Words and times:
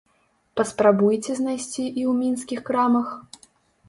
Паспрабуйце 0.59 1.35
знайсці 1.39 1.83
і 1.99 2.03
ў 2.05 2.11
мінскіх 2.21 2.59
крамах? 2.71 3.13